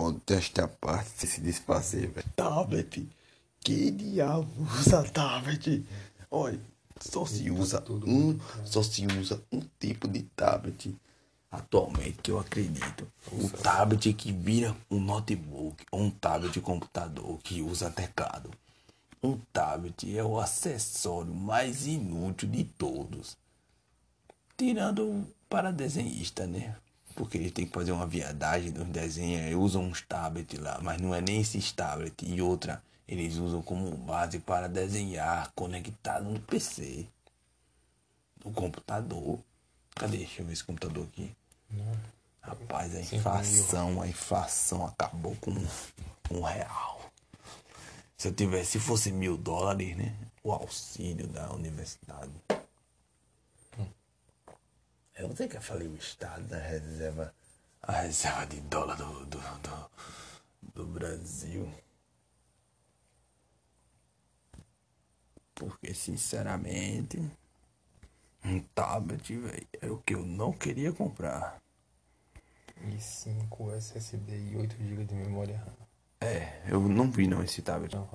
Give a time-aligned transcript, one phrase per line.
[0.00, 2.26] Modéstia à parte, se desfazer, velho.
[2.34, 3.06] Tablet.
[3.60, 5.84] Que diabo usa tablet?
[6.30, 6.58] Olha,
[6.98, 10.96] só se usa um, só se usa um tipo de tablet
[11.50, 13.06] atualmente que eu acredito.
[13.30, 18.50] O tablet que vira um notebook ou um tablet de computador que usa teclado.
[19.22, 23.36] Um tablet é o acessório mais inútil de todos.
[24.56, 26.74] Tirando para desenhista, né?
[27.20, 30.98] Porque eles têm que fazer uma viadagem dos desenhos, aí usam uns tablets lá, mas
[30.98, 32.26] não é nem esses tablets.
[32.26, 37.06] E outra, eles usam como base para desenhar conectado no PC.
[38.42, 39.38] No computador.
[39.94, 40.16] Cadê?
[40.16, 41.30] Deixa eu ver esse computador aqui.
[41.70, 41.94] Não.
[42.40, 45.50] Rapaz, a inflação, a inflação acabou com
[46.30, 47.12] um real.
[48.16, 50.16] Se eu tivesse, se fosse mil dólares, né?
[50.42, 52.32] O auxílio da universidade.
[55.20, 57.34] Eu não sei que eu falei o estado da reserva.
[57.82, 59.90] A reserva de dólar do, do, do,
[60.74, 61.70] do Brasil.
[65.54, 67.18] Porque, sinceramente,
[68.44, 71.60] um tablet, velho, era o que eu não queria comprar.
[72.88, 75.86] E 5 SSD e 8 GB de memória RAM.
[76.22, 77.94] É, eu não vi não esse tablet.
[77.94, 78.08] Não.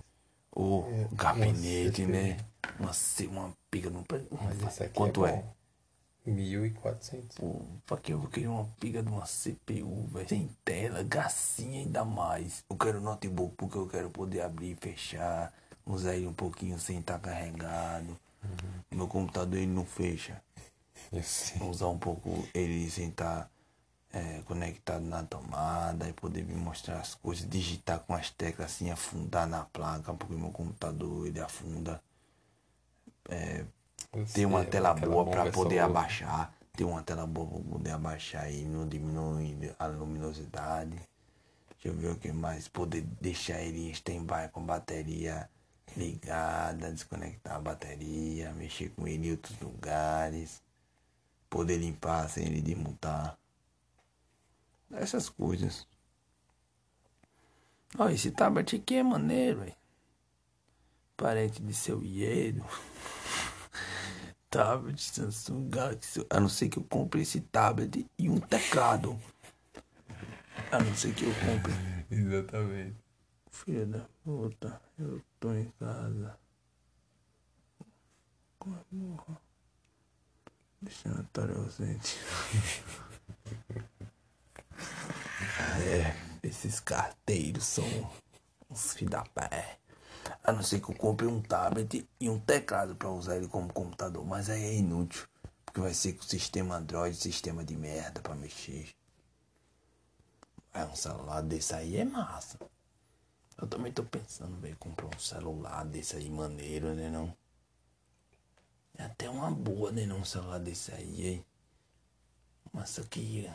[0.56, 2.38] O É, gabinete, né?
[2.80, 2.92] Uma,
[3.30, 4.03] uma pica no.
[4.31, 5.31] Mas esse aqui Quanto é?
[5.31, 5.55] é?
[6.26, 6.31] Bom.
[6.31, 7.38] 1400.
[7.38, 10.28] Pô, pra que eu vou querer uma pica de uma CPU, velho?
[10.28, 12.64] Sem tela, gracinha ainda mais.
[12.70, 15.53] Eu quero notebook porque eu quero poder abrir e fechar.
[15.86, 18.18] Usar ele um pouquinho sem estar carregado.
[18.92, 20.42] Meu computador ele não fecha.
[21.70, 23.50] Usar um pouco ele sem estar
[24.12, 28.90] é, conectado na tomada e poder me mostrar as coisas, digitar com as teclas assim,
[28.90, 32.02] afundar na placa, porque meu computador ele afunda.
[34.16, 36.53] Eu sei, uma tela aquela boa para é poder só- abaixar.
[36.73, 40.95] Ter uma tela boa para poder abaixar e não diminuir a luminosidade.
[41.69, 42.67] Deixa eu ver o que mais.
[42.67, 45.49] Poder deixar ele em stand-by com bateria
[45.95, 50.61] ligada, desconectar a bateria, mexer com ele em outros lugares.
[51.50, 53.38] Poder limpar sem ele desmontar.
[54.91, 55.88] Essas coisas.
[57.97, 59.75] Ó, esse tablet aqui é maneiro, velho.
[61.16, 62.66] Parente de seu Iedo.
[64.55, 66.25] tablet Samsung Galaxy.
[66.29, 69.19] A não ser que eu compre esse tablet e um teclado.
[70.71, 71.73] A não ser que eu compre.
[72.09, 72.95] Exatamente.
[73.51, 76.38] Filha da puta, eu tô em casa.
[78.57, 79.38] Como é burro?
[80.81, 82.17] Destinatário ausente.
[85.85, 87.85] é, esses carteiros são
[88.69, 89.79] uns filhos da pé.
[90.44, 93.72] A não ser que eu compre um tablet e um teclado pra usar ele como
[93.72, 94.25] computador.
[94.25, 95.28] Mas aí é inútil.
[95.66, 98.90] Porque vai ser com sistema Android, sistema de merda pra mexer.
[100.74, 102.59] É um celular desse aí é massa.
[103.58, 107.35] Eu também tô pensando, velho, comprar um celular desse aí maneiro, né não?
[108.97, 111.46] É até uma boa, né não, um celular desse aí, hein?
[112.74, 113.50] Mas só que.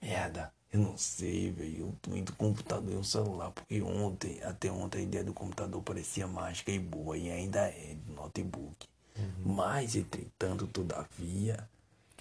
[0.00, 1.78] Merda, eu não sei, velho.
[1.80, 5.82] Eu tô indo computador e um celular, porque ontem, até ontem, a ideia do computador
[5.82, 8.88] parecia mágica e boa, e ainda é, do notebook.
[9.44, 11.68] Mas, entretanto, todavia,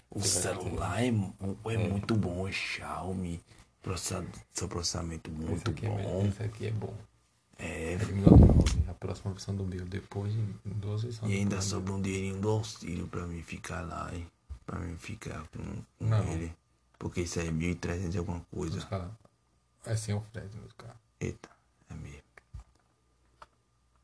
[0.09, 1.35] o celular é, mu-
[1.65, 3.39] é muito bom, é Xiaomi,
[3.81, 5.95] processador, seu processamento Esse muito aqui, é, bom.
[5.97, 6.93] melhor, esse aqui é bom.
[7.57, 9.85] É, É de 19, a próxima versão do meu.
[9.85, 14.09] Depois de duas versões E ainda sobra um dinheirinho do auxílio pra mim ficar lá,
[14.13, 14.27] hein?
[14.65, 15.59] Pra mim ficar com,
[15.99, 16.23] com Não.
[16.33, 16.53] ele.
[17.01, 19.11] Porque isso aí é 1.300 e alguma coisa.
[19.83, 20.95] É sem o frete meus carros.
[21.19, 21.49] Eita,
[21.89, 22.21] é mesmo.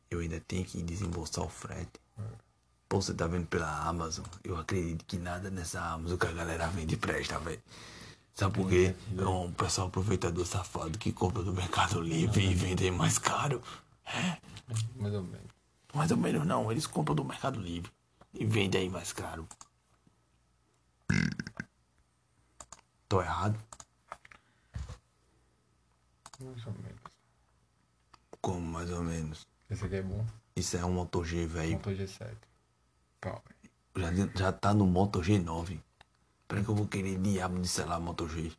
[0.09, 2.01] Eu ainda tenho que desembolsar o frete.
[2.89, 4.25] Pô, você tá vendo pela Amazon?
[4.43, 7.61] Eu acredito que nada nessa Amazon que a galera vende presta, velho.
[8.33, 8.95] Sabe por quê?
[9.15, 13.61] É um pessoal aproveitador safado que compra do Mercado Livre e vende mais caro.
[14.05, 14.37] É,
[14.95, 15.51] Mais ou menos.
[15.93, 17.91] mais ou menos não, eles compram do Mercado Livre
[18.33, 19.47] e vendem aí mais caro.
[23.07, 23.57] Tô errado?
[26.39, 27.01] Mais ou menos.
[28.41, 29.47] Como mais ou menos?
[29.69, 30.25] Esse aqui é bom.
[30.55, 31.73] Isso é um Moto G, velho.
[31.73, 32.35] Motor G7.
[33.21, 33.41] Power.
[33.95, 35.79] Já, já tá no Moto G9.
[36.47, 38.51] Peraí que eu vou querer diabo de celular Moto G.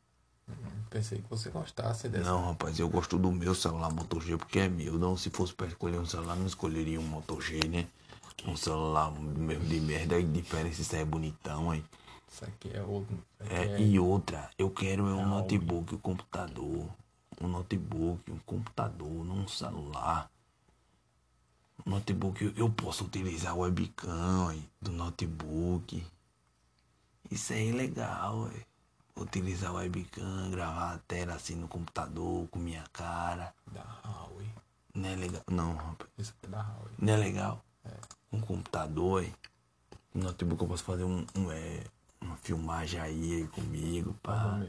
[0.90, 2.24] Pensei que você gostasse dessa.
[2.24, 4.98] Não, rapaz, eu gosto do meu celular Moto G porque é meu.
[4.98, 7.86] Não, se fosse pra escolher um celular, não escolheria um Moto G, né?
[8.46, 11.84] Um celular mesmo de merda, a diferença isso aí é bonitão, hein?
[12.30, 13.18] Isso aqui é outro.
[13.40, 16.88] Aqui É, é, e outra, eu quero é um notebook, um computador.
[17.40, 20.30] Um notebook, um computador, não um celular.
[21.86, 26.04] Um notebook, eu, eu posso utilizar o webcam do notebook.
[27.30, 28.64] Isso aí é legal, ué.
[29.16, 33.54] utilizar webcam, gravar a tela assim no computador com minha cara.
[33.72, 34.48] Da Huawei.
[34.94, 35.42] Não é legal.
[35.50, 36.10] Não, rapaz.
[36.18, 36.94] Isso aqui é da Huawei.
[36.98, 37.64] Não é legal?
[38.32, 39.34] Um computador, hein?
[40.14, 41.84] Um notebook eu posso fazer um, um, é,
[42.20, 44.62] uma filmagem aí, aí comigo, pá.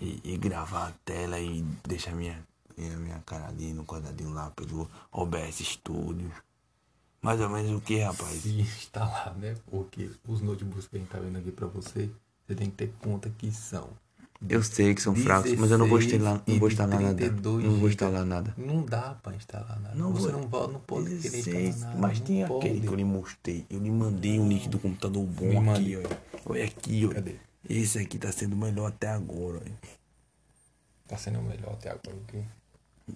[0.00, 2.46] E, e gravar a tela e deixar minha,
[2.76, 6.30] minha, minha cara ali no quadradinho lá pelo OBS Studio.
[7.22, 8.42] Mais ou menos o que, rapaz?
[8.42, 9.56] Se instalar, né?
[9.66, 12.10] Porque os notebooks que a gente tá vendo aqui pra você,
[12.46, 13.88] você tem que ter conta que são.
[14.48, 17.14] Eu sei que são fracos, mas eu não vou instalar, não vou instalar nada.
[17.16, 18.54] 32 Não vou instalar nada.
[18.56, 19.94] Não dá pra instalar nada.
[19.94, 21.98] Não você vou- não, vai, não pode querer 16, instalar nada.
[22.06, 22.66] mas não tem pode.
[22.66, 23.66] aquele que eu lhe mostrei.
[23.70, 26.50] Eu lhe mandei um link do computador bom Me aqui, ó.
[26.52, 27.14] Olha aqui, ó.
[27.14, 27.36] Cadê?
[27.68, 29.86] Esse aqui tá sendo o melhor até agora, ó.
[31.08, 32.16] Tá sendo o melhor até agora.
[32.28, 32.44] ok?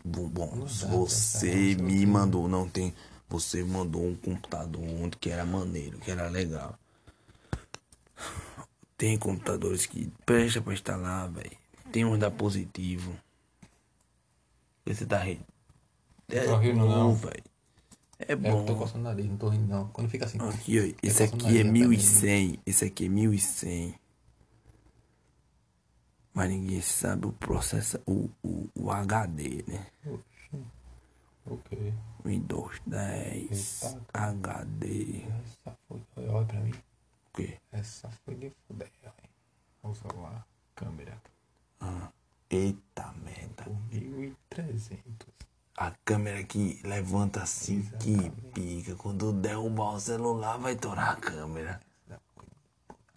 [0.05, 2.95] Bom, bom, dá pra você me mandou, não tem.
[3.29, 6.77] Você mandou um computador ontem que era maneiro, que era legal.
[9.01, 11.57] Tem computadores que presta pra instalar, velho.
[11.91, 13.17] Tem uns da positivo.
[14.85, 15.41] Você tá rindo?
[16.29, 17.15] É tô rindo, bom, não.
[17.15, 17.43] velho.
[18.19, 18.77] É É, eu tô bom.
[18.77, 19.89] coçando o nariz, não tô rindo não.
[19.89, 20.37] Quando fica assim.
[20.39, 20.83] Aqui, ó.
[20.83, 22.59] eu Esse coço o aqui é nariz até 1100.
[22.67, 23.95] Esse aqui é 1100.
[26.35, 29.87] Mas ninguém sabe o processo, o, o, o HD, né?
[30.05, 30.71] mesmo.
[31.47, 31.95] Ok.
[32.23, 35.23] Windows 10 Eita, HD.
[35.23, 36.29] Essa foi.
[36.29, 36.75] Olha pra mim.
[37.33, 37.59] Quê?
[37.73, 38.91] Essa foi de fuder.
[39.83, 40.47] Olha o celular.
[40.75, 41.21] Câmera.
[41.81, 42.11] Ah,
[42.51, 43.65] eita merda.
[43.65, 45.11] Por 1.300.
[45.77, 48.95] A câmera que levanta assim, que pica.
[48.97, 51.81] Quando derrubar o celular, vai torar a câmera.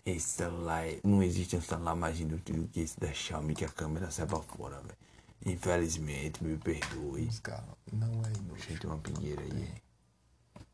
[0.06, 3.64] Esse celular, é- não existe um celular mais inútil do que esse da Xiaomi, que
[3.64, 4.98] a câmera sai pra fora, velho.
[5.46, 7.28] Infelizmente, me perdoe.
[7.28, 8.58] Os caras não é inútil.
[8.70, 9.74] Gente, uma pingueira aí.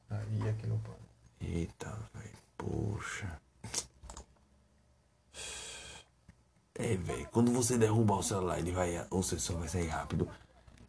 [0.10, 0.98] Aí aqui no pano.
[1.42, 2.38] Eita, velho.
[2.60, 3.40] Poxa.
[6.76, 7.28] É, velho.
[7.32, 9.06] Quando você derrubar o celular, ele vai.
[9.10, 10.30] O sensor vai sair rápido.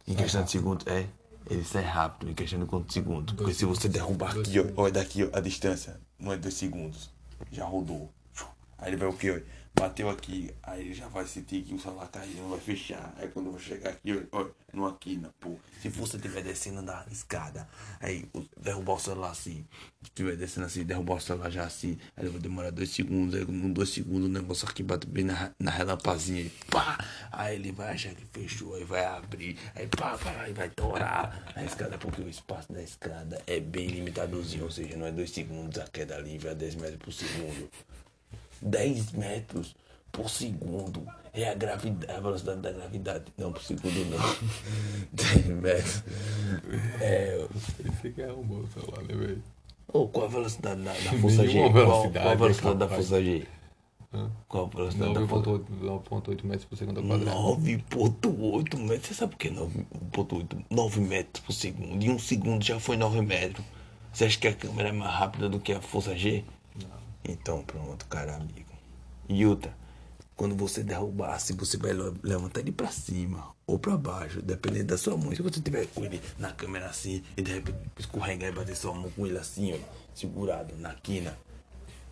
[0.05, 0.85] Em questão de segundos.
[0.85, 1.07] É.
[1.49, 3.33] Ele sai rápido em questão de quantos segundos.
[3.35, 4.65] Porque se você derrubar aqui, ó.
[4.75, 5.29] Olha daqui, ó.
[5.35, 5.99] A distância.
[6.19, 7.09] Não é dois segundos.
[7.51, 8.13] Já rodou.
[8.77, 9.60] Aí ele vai o quê, ó?
[9.73, 13.13] Bateu aqui, aí já vai sentir que o celular caiu, vai fechar.
[13.17, 15.57] Aí quando eu vou chegar aqui, ó, ó, numa quina, pô.
[15.81, 17.67] Se você estiver descendo da escada,
[17.99, 18.27] aí
[18.57, 19.65] derrubar o celular assim,
[20.03, 23.71] estiver descendo assim, derrubar o celular já assim, aí vai demorar dois segundos, aí com
[23.71, 27.03] dois segundos o negócio aqui bate bem na, na relampazinha e pá!
[27.31, 31.51] Aí ele vai achar que fechou, aí vai abrir, aí pá, pá, aí vai torar
[31.55, 35.31] a escada, porque o espaço da escada é bem limitadozinho, ou seja, não é dois
[35.31, 37.69] segundos a queda livre a 10 metros por segundo.
[38.61, 39.75] 10 metros
[40.11, 41.05] por segundo.
[41.33, 43.25] É a gravidade, a velocidade da gravidade.
[43.37, 44.19] Não, por segundo não.
[45.13, 46.03] 10 metros.
[46.99, 47.47] É.
[47.87, 49.43] Esse aqui arrumou o celular, né, velho?
[49.93, 51.59] Ô, qual a velocidade da, da força G?
[51.59, 53.47] Qual, qual a velocidade da força G?
[54.13, 54.29] Hã?
[54.47, 57.37] Qual a velocidade da força 9.8 9.8 metros por segundo ao quadrado.
[57.37, 59.07] 9.8 metros.
[59.07, 60.65] Você sabe o que é 9.8?
[60.69, 62.03] 9 metros por segundo.
[62.03, 63.65] E um segundo já foi 9 metros.
[64.11, 66.43] Você acha que a câmera é mais rápida do que a força G?
[66.75, 66.89] Não.
[67.23, 68.71] Então pronto, cara amigo.
[69.29, 69.75] E outra,
[70.35, 74.85] quando você derrubar, se você vai le- levantar ele pra cima ou pra baixo, dependendo
[74.87, 75.33] da sua mão.
[75.35, 78.93] Se você tiver com ele na câmera assim e de repente escorregar e bater sua
[78.93, 79.77] mão com ele assim, ó,
[80.15, 81.37] segurado na quina.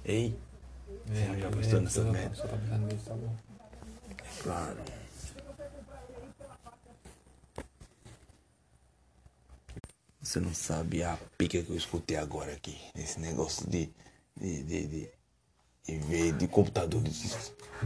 [0.06, 0.38] Ei,
[1.08, 2.36] você já pensou nessa só- merda?
[2.36, 3.36] Tá bom.
[4.44, 4.78] Claro.
[10.22, 12.78] Você não sabe a pica que eu escutei agora aqui.
[12.96, 13.90] Esse negócio de.
[14.40, 14.64] De.
[14.64, 14.88] de.
[14.88, 15.10] de,
[15.86, 17.02] de ver de computador.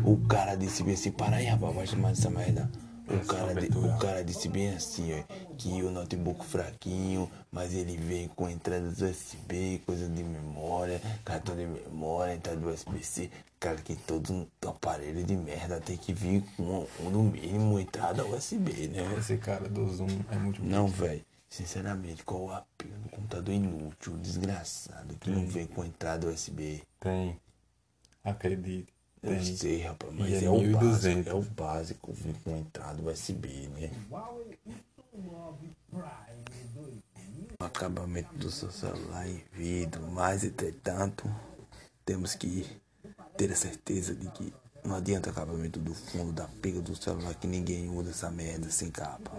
[0.04, 2.70] O cara disse bem assim, para aí, rapaz, vai chamar essa merda.
[3.08, 5.24] O cara, di- o cara disse bem assim, ó,
[5.58, 11.66] que o notebook fraquinho, mas ele vem com entradas USB, coisa de memória, cartão de
[11.66, 13.30] memória, entrada USB-C.
[13.60, 19.16] Cara, que todo aparelho de merda tem que vir com, no mínimo, entrada USB, né?
[19.18, 21.22] Esse cara do Zoom é muito Não, velho.
[21.54, 26.82] Sinceramente, qual a pena do computador inútil, desgraçado, que não vem com entrada USB?
[27.00, 27.40] Tem.
[28.24, 28.92] Acredite.
[29.22, 29.56] Eu Tem.
[29.56, 30.74] sei, rapaz, mas é é, o 1.200.
[30.74, 31.30] básico.
[31.30, 33.92] É o básico, vir com entrada USB, né?
[37.60, 41.24] O acabamento do seu celular em vidro, mas entretanto,
[42.04, 42.66] temos que
[43.38, 44.52] ter a certeza de que
[44.84, 48.72] não adianta o acabamento do fundo da pega do celular que ninguém usa essa merda
[48.72, 49.32] sem capa.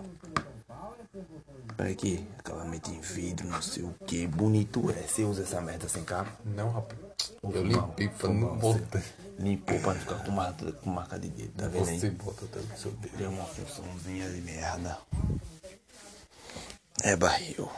[1.76, 5.02] Olha aqui, acabamento em vidro, não sei o que, bonito é.
[5.02, 6.30] Você usa essa merda sem capa?
[6.44, 6.98] Não, rapaz.
[7.42, 9.02] Eu limpei pra não botar.
[9.38, 11.98] Limpou pra não ficar com marca, com marca de dedo, tá vendo aí?
[11.98, 13.16] Você bota o seu dedo.
[13.16, 14.98] Deu uma funçãozinha de merda.
[17.02, 17.68] É barril.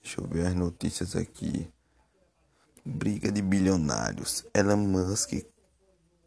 [0.00, 1.68] Deixa eu ver as notícias aqui.
[2.84, 4.44] Briga de bilionários.
[4.54, 5.32] Elon Musk.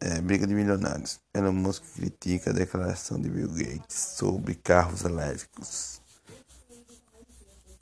[0.06, 1.18] É, briga de bilionários.
[1.32, 5.98] Elon Musk critica a declaração de Bill Gates sobre carros elétricos.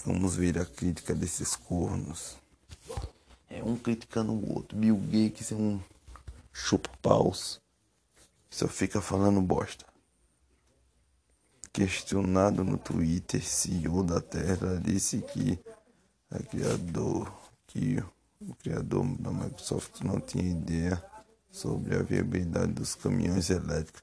[0.05, 2.37] Vamos ver a crítica desses cornos.
[3.51, 4.79] É um criticando o outro.
[4.79, 5.81] Bill Gates é um
[6.53, 7.61] chupa-paus.
[8.49, 9.85] Só fica falando bosta.
[11.73, 15.59] Questionado no Twitter, CEO da Tesla disse que
[16.31, 17.33] a criador,
[17.67, 18.01] que
[18.41, 21.03] o criador da Microsoft não tinha ideia
[21.53, 24.03] sobre a viabilidade dos caminhões elétricos.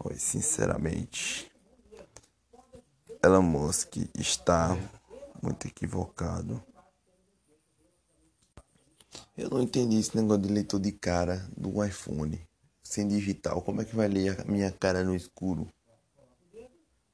[0.00, 1.52] Oi, sinceramente,
[3.22, 4.76] Elon Musk está
[5.42, 6.62] muito equivocado.
[9.36, 12.40] Eu não entendi esse negócio de leitor de cara do iPhone
[12.82, 13.60] sem digital.
[13.62, 15.68] Como é que vai ler a minha cara no escuro?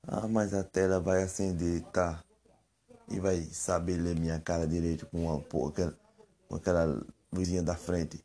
[0.07, 2.23] Ah, mas a tela vai acender, tá?
[3.11, 8.25] E vai saber ler minha cara direito com, uma, com aquela luzinha da frente.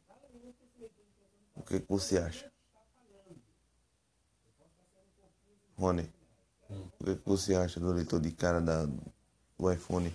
[1.59, 2.51] O que, que você acha?
[5.77, 6.11] Rony,
[6.69, 10.13] o que, que você acha do leitor de cara da, do iPhone?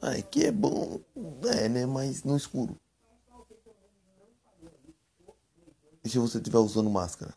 [0.00, 1.00] Ah, é que é bom,
[1.58, 1.86] é, né?
[1.86, 2.78] Mas no escuro.
[6.04, 7.34] E se você estiver usando máscara?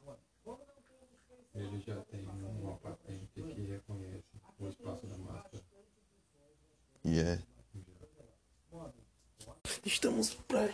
[1.56, 4.26] Ele já tem uma patente que reconhece
[4.60, 5.64] o espaço da máscara.
[7.06, 7.42] E é.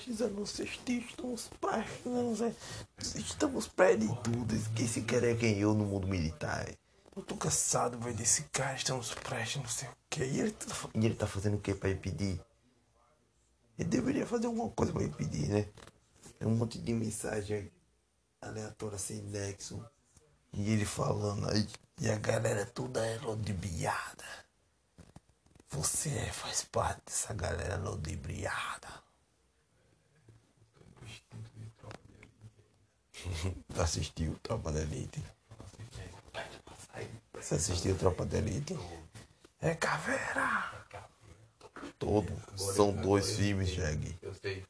[0.05, 1.50] Estamos prestes a nos assistir, estamos
[2.05, 4.55] nos Estamos prestes de tudo.
[4.83, 6.67] Esse cara é quem eu no mundo militar.
[7.15, 8.75] Eu tô cansado, velho, desse cara.
[8.75, 10.25] Estamos prestes, não sei o que.
[10.25, 12.41] E ele tá, e ele tá fazendo o que pra impedir?
[13.79, 15.69] Ele deveria fazer alguma coisa pra impedir, né?
[16.38, 17.72] É um monte de mensagem
[18.41, 19.81] aleatória sem nexo.
[20.51, 21.65] E ele falando aí.
[22.01, 24.25] E a galera toda é ludibriada.
[25.69, 29.03] Você faz parte dessa galera ludibriada.
[33.77, 35.23] Assistiu Tropa da Elite?
[37.33, 38.77] Você assistiu Tropa da Elite?
[39.61, 40.71] É caveira!
[41.99, 42.31] Todo.
[42.55, 44.17] São dois filmes, Jag.
[44.21, 44.65] Eu sei.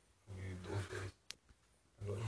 [0.64, 1.12] Dois, três.
[2.02, 2.22] Agora.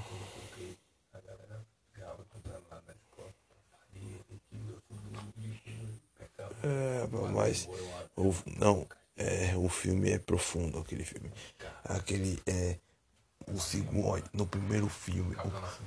[6.63, 7.69] É, mas
[8.15, 11.31] o, não, é, o filme é profundo, aquele filme.
[11.83, 12.77] Aquele é
[13.47, 15.35] o segundo, no primeiro filme,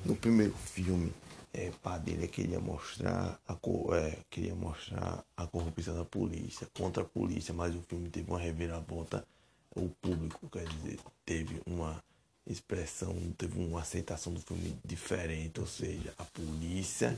[0.04, 1.12] no primeiro filme,
[1.52, 3.56] é, Padilha queria mostrar a
[3.96, 8.38] é, queria mostrar a corrupção da polícia contra a polícia, mas o filme teve uma
[8.38, 9.26] reviravolta,
[9.74, 12.02] o público, quer dizer, teve uma
[12.46, 17.16] expressão, teve uma aceitação do filme diferente, ou seja, a polícia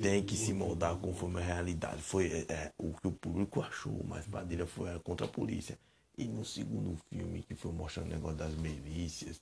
[0.00, 2.02] tem que se moldar conforme a realidade.
[2.02, 5.78] Foi é, é, o que o público achou, mas Padilha foi contra a polícia.
[6.16, 9.40] E no segundo filme, que foi mostrando o negócio das milícias,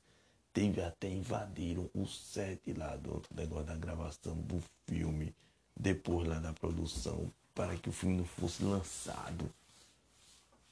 [0.53, 5.35] teve até invadiram o set lá do negócio da gravação do filme,
[5.77, 9.51] depois lá da produção, para que o filme não fosse lançado.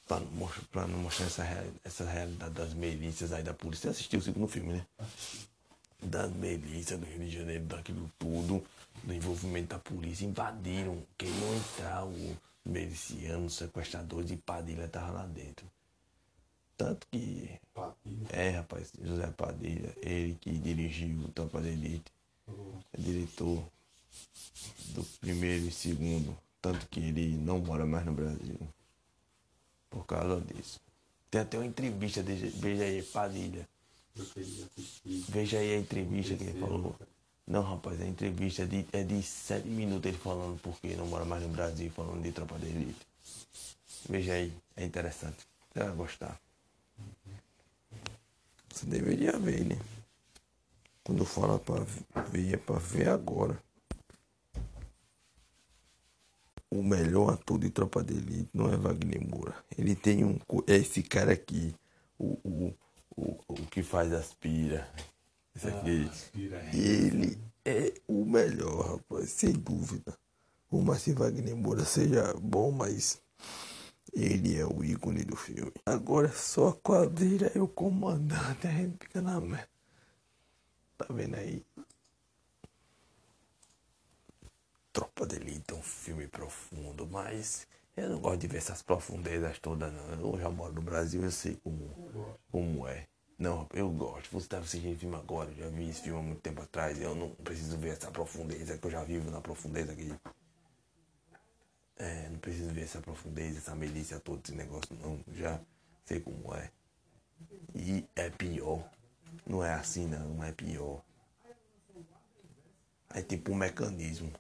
[0.06, 1.44] Para não mostrar, pra não mostrar essa,
[1.84, 3.90] essa realidade das milícias aí da polícia.
[3.92, 4.86] Você assistiu o segundo filme, né?
[6.02, 8.64] Das milícias do Rio de Janeiro, daquilo tudo,
[9.04, 15.66] do envolvimento da polícia, invadiram, queriam entrar os milicianos, sequestradores e Padilha estava lá dentro.
[16.78, 17.58] Tanto que
[18.30, 22.12] é, rapaz, José Padilha, ele que dirigiu o Tropa de Elite,
[22.92, 23.64] é diretor
[24.94, 28.58] do primeiro e segundo, tanto que ele não mora mais no Brasil.
[29.90, 30.80] Por causa disso.
[31.30, 33.68] Tem até uma entrevista de Veja aí, Padilha.
[35.04, 36.96] Veja aí a entrevista que ele falou.
[37.44, 41.24] Não, rapaz, a entrevista é de, é de sete minutos ele falando porque não mora
[41.24, 43.06] mais no Brasil, falando de Tropa de Elite.
[44.08, 45.46] Veja aí, é interessante.
[45.72, 46.47] Você vai gostar.
[48.78, 49.76] Você deveria ver, né?
[51.02, 51.80] Quando fala pra
[52.30, 53.60] ver, é pra ver agora.
[56.70, 59.56] O melhor ator de Tropa de Elite não é Wagner Moura.
[59.76, 60.38] Ele tem um.
[60.68, 61.74] É esse cara aqui.
[62.16, 62.74] O, o,
[63.16, 64.88] o, o que faz aspira.
[65.56, 66.08] Esse aqui.
[66.72, 70.16] Ele é o melhor, rapaz, sem dúvida.
[70.68, 73.20] Por mais que Wagner Moura seja bom, mas
[74.12, 75.72] ele é o ícone do filme.
[75.86, 79.68] Agora é só a quadrilha e o comandante, a gente fica na merda.
[80.96, 81.64] Tá vendo aí?
[84.92, 89.58] Tropa de Elite é um filme profundo, mas eu não gosto de ver essas profundezas
[89.58, 90.32] todas, não.
[90.32, 93.06] Eu já moro no Brasil, eu sei como, como é.
[93.38, 94.30] Não, eu gosto.
[94.32, 97.00] Você tá assistindo filme agora, eu já vi esse filme há muito tempo atrás.
[97.00, 100.12] Eu não preciso ver essa profundeza, que eu já vivo na profundeza aqui.
[101.98, 105.20] É, não preciso ver essa profundez, essa milícia, todo esse negócio, não.
[105.34, 105.60] Já
[106.04, 106.70] sei como é.
[107.74, 108.88] E é pior.
[109.46, 111.02] Não é assim, não, é pior.
[113.10, 114.32] É tipo um mecanismo.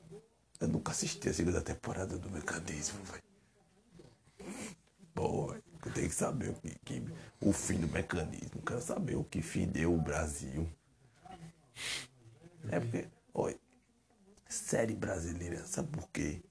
[0.60, 3.22] Eu nunca assisti a segunda temporada do mecanismo, velho.
[5.14, 7.02] Pô, eu tenho que saber o que, que,
[7.40, 8.62] o fim do mecanismo.
[8.62, 10.68] Quero saber o que fideu o Brasil.
[12.70, 13.58] É porque, olha,
[14.48, 16.42] série brasileira, sabe por quê?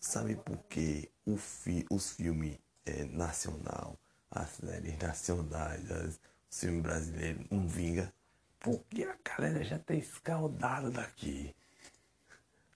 [0.00, 3.98] Sabe por quê o fi, os filmes é, nacional,
[4.30, 8.12] as séries nacionais, as, os filmes brasileiros não vinga?
[8.60, 11.54] Porque a galera já tá escaldada daqui.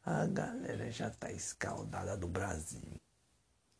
[0.04, 3.00] A galera já tá escaldada do Brasil.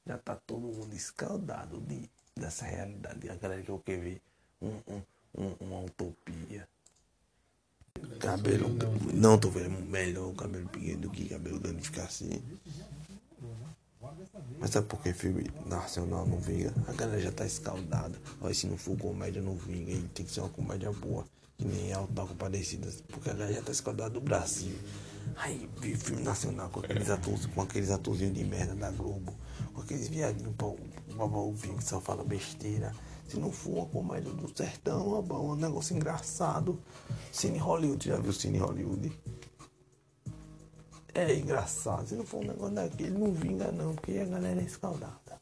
[0.06, 3.28] Já tá todo mundo escaldado de, dessa realidade.
[3.28, 4.22] A galera que eu quero ver
[4.60, 5.02] um, um,
[5.36, 6.68] um, uma utopia.
[8.20, 8.68] Cabelo.
[9.14, 12.42] Não, tô vendo melhor o cabelo pequeno do que cabelo grande ficar assim.
[14.58, 16.72] Mas sabe por que filme nacional não vinga?
[16.88, 18.18] A galera já tá escaldada.
[18.40, 19.92] Olha, se não for comédia, não vinga.
[20.14, 21.24] Tem que ser uma comédia boa.
[21.56, 22.88] Que nem Alto da Compadecida.
[23.08, 24.76] Porque a galera já tá escaldada do Brasil.
[25.36, 29.32] Aí filme nacional com aqueles atores, com aqueles atorzinhos de merda da Globo.
[29.72, 30.66] Com aqueles viadinhos pra
[31.24, 32.92] ouvir que só fala besteira.
[33.28, 36.78] Se não for uma comédia do sertão, um negócio engraçado.
[37.30, 39.12] Cine Hollywood, já viu Cine Hollywood?
[41.14, 42.06] É engraçado.
[42.06, 45.40] Se não for um negócio daquele, não vinga não, porque a galera é escaldada.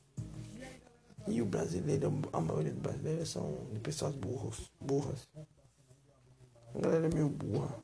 [1.29, 5.29] E o brasileiro, a maioria dos brasileiros são de pessoas burros, burras.
[6.75, 7.83] A galera é meio burra.